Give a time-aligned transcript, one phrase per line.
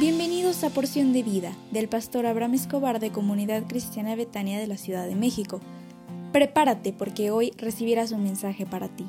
[0.00, 4.78] Bienvenidos a Porción de Vida del pastor Abraham Escobar de Comunidad Cristiana Betania de la
[4.78, 5.60] Ciudad de México.
[6.32, 9.06] Prepárate porque hoy recibirás un mensaje para ti.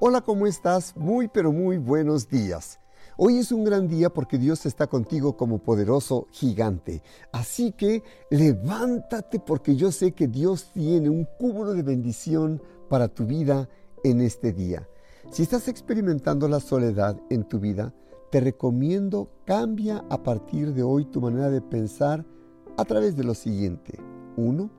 [0.00, 0.96] Hola, ¿cómo estás?
[0.96, 2.80] Muy pero muy buenos días.
[3.18, 7.02] Hoy es un gran día porque Dios está contigo como poderoso gigante.
[7.30, 13.26] Así que levántate porque yo sé que Dios tiene un cúmulo de bendición para tu
[13.26, 13.68] vida
[14.02, 14.88] en este día.
[15.30, 17.92] Si estás experimentando la soledad en tu vida,
[18.30, 22.24] te recomiendo cambia a partir de hoy tu manera de pensar
[22.76, 23.98] a través de lo siguiente.
[24.36, 24.70] 1.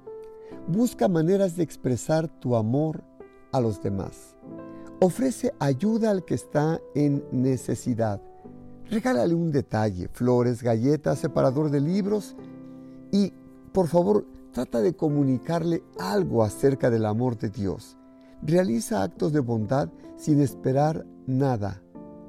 [0.68, 3.04] Busca maneras de expresar tu amor
[3.52, 4.35] a los demás.
[5.02, 8.21] Ofrece ayuda al que está en necesidad.
[8.90, 12.35] Regálale un detalle, flores, galletas, separador de libros
[13.12, 13.34] y,
[13.73, 17.98] por favor, trata de comunicarle algo acerca del amor de Dios.
[18.41, 21.81] Realiza actos de bondad sin esperar nada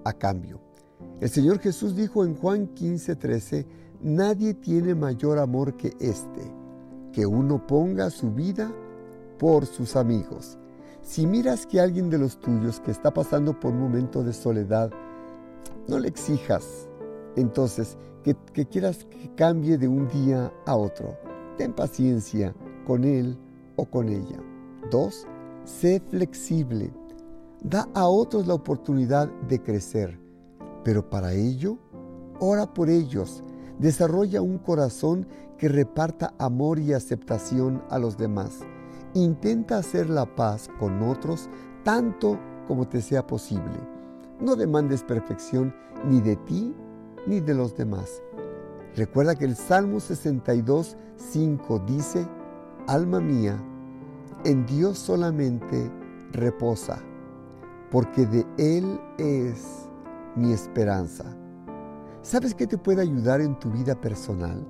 [0.05, 0.61] a cambio.
[1.21, 3.67] El Señor Jesús dijo en Juan 15:13,
[4.03, 6.53] nadie tiene mayor amor que este,
[7.13, 8.73] que uno ponga su vida
[9.39, 10.59] por sus amigos.
[11.03, 14.91] Si miras que alguien de los tuyos que está pasando por un momento de soledad,
[15.87, 16.89] no le exijas
[17.37, 21.17] entonces que, que quieras que cambie de un día a otro.
[21.57, 22.55] Ten paciencia
[22.87, 23.39] con él
[23.77, 24.43] o con ella.
[24.91, 25.27] Dos,
[25.67, 26.93] sé flexible.
[27.63, 30.19] Da a otros la oportunidad de crecer,
[30.85, 31.79] pero para ello,
[32.39, 33.43] ora por ellos.
[33.79, 35.27] Desarrolla un corazón
[35.59, 38.61] que reparta amor y aceptación a los demás.
[39.15, 41.51] Intenta hacer la paz con otros
[41.83, 43.79] tanto como te sea posible.
[44.41, 46.75] No demandes perfección ni de ti
[47.27, 48.23] ni de los demás.
[48.95, 52.27] Recuerda que el Salmo 62, 5 dice,
[52.87, 53.59] Alma mía,
[54.45, 55.91] en Dios solamente
[56.33, 56.99] reposa,
[57.91, 59.89] porque de Él es
[60.35, 61.25] mi esperanza.
[62.23, 64.67] ¿Sabes qué te puede ayudar en tu vida personal?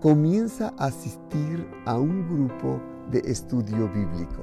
[0.00, 4.42] Comienza a asistir a un grupo de estudio bíblico.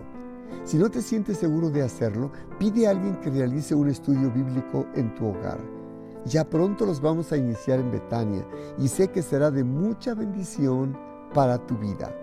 [0.63, 4.85] Si no te sientes seguro de hacerlo, pide a alguien que realice un estudio bíblico
[4.95, 5.59] en tu hogar.
[6.25, 8.45] Ya pronto los vamos a iniciar en Betania
[8.77, 10.97] y sé que será de mucha bendición
[11.33, 12.13] para tu vida.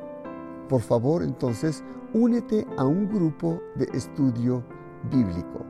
[0.68, 1.82] Por favor, entonces,
[2.12, 4.62] únete a un grupo de estudio
[5.10, 5.64] bíblico.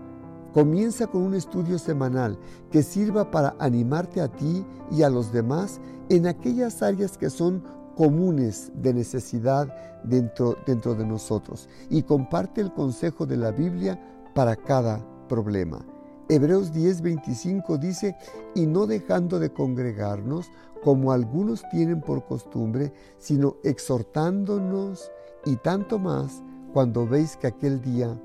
[0.52, 2.38] Comienza con un estudio semanal
[2.70, 7.64] que sirva para animarte a ti y a los demás en aquellas áreas que son
[7.96, 14.00] comunes de necesidad dentro, dentro de nosotros y comparte el consejo de la Biblia
[14.34, 15.84] para cada problema.
[16.28, 18.16] Hebreos 10:25 dice,
[18.54, 20.50] y no dejando de congregarnos
[20.82, 25.10] como algunos tienen por costumbre, sino exhortándonos
[25.44, 26.42] y tanto más
[26.72, 28.18] cuando veis que aquel día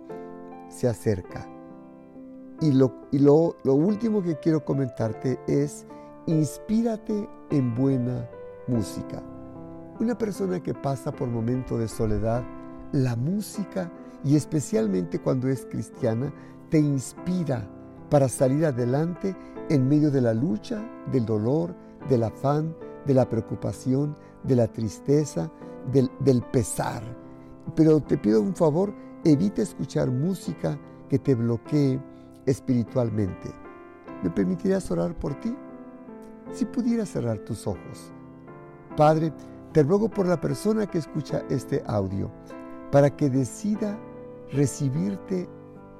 [0.69, 1.47] se acerca.
[2.61, 5.85] Y, lo, y lo, lo último que quiero comentarte es,
[6.25, 8.29] inspírate en buena
[8.67, 9.23] música.
[9.99, 12.43] Una persona que pasa por momento de soledad,
[12.91, 13.91] la música,
[14.23, 16.33] y especialmente cuando es cristiana,
[16.69, 17.67] te inspira
[18.09, 19.35] para salir adelante
[19.69, 21.75] en medio de la lucha, del dolor,
[22.09, 22.75] del afán,
[23.05, 25.51] de la preocupación, de la tristeza,
[25.91, 27.03] del, del pesar.
[27.75, 28.93] Pero te pido un favor,
[29.23, 30.77] evita escuchar música
[31.07, 31.99] que te bloquee
[32.45, 33.51] espiritualmente.
[34.23, 35.55] ¿Me permitirías orar por ti?
[36.51, 38.11] Si pudieras cerrar tus ojos.
[38.97, 39.31] Padre,
[39.71, 42.31] te ruego por la persona que escucha este audio,
[42.91, 43.97] para que decida
[44.51, 45.47] recibirte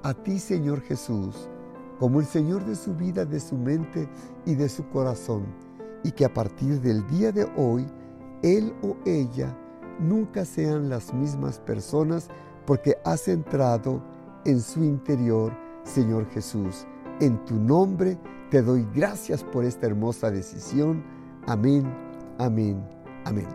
[0.02, 1.50] a ti, Señor Jesús,
[2.00, 4.08] como el Señor de su vida, de su mente
[4.46, 5.46] y de su corazón,
[6.04, 7.86] y que a partir del día de hoy,
[8.42, 9.56] él o ella
[10.00, 12.30] nunca sean las mismas personas
[12.66, 14.02] porque has entrado
[14.46, 15.52] en su interior,
[15.84, 16.88] Señor Jesús.
[17.20, 18.18] En tu nombre
[18.50, 21.04] te doy gracias por esta hermosa decisión.
[21.48, 21.84] Amén,
[22.38, 22.82] amén,
[23.26, 23.48] amén.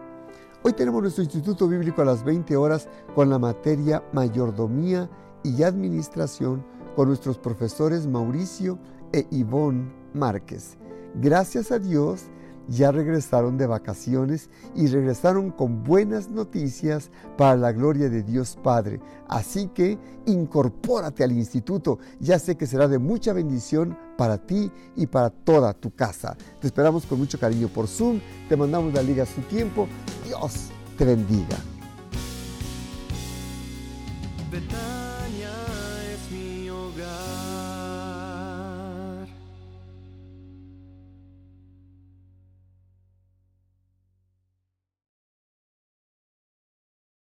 [0.62, 5.08] Hoy tenemos nuestro Instituto Bíblico a las 20 horas con la materia Mayordomía
[5.42, 8.78] y Administración con nuestros profesores Mauricio
[9.12, 10.76] e Ivonne Márquez.
[11.14, 12.24] Gracias a Dios,
[12.68, 19.00] ya regresaron de vacaciones y regresaron con buenas noticias para la gloria de Dios Padre.
[19.28, 21.98] Así que incorpórate al instituto.
[22.20, 26.36] Ya sé que será de mucha bendición para ti y para toda tu casa.
[26.60, 28.20] Te esperamos con mucho cariño por Zoom.
[28.48, 29.86] Te mandamos la liga a su tiempo.
[30.26, 31.73] Dios te bendiga.